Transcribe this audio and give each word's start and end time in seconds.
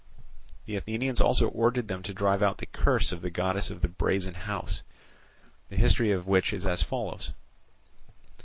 The 0.65 0.77
Athenians 0.77 1.21
also 1.21 1.47
ordered 1.49 1.87
them 1.87 2.01
to 2.01 2.11
drive 2.15 2.41
out 2.41 2.57
the 2.57 2.65
curse 2.65 3.11
of 3.11 3.21
the 3.21 3.29
goddess 3.29 3.69
of 3.69 3.81
the 3.81 3.87
Brazen 3.87 4.33
House; 4.33 4.81
the 5.69 5.75
history 5.75 6.09
of 6.11 6.25
which 6.25 6.53
is 6.53 6.65
as 6.65 6.81
follows. 6.81 7.33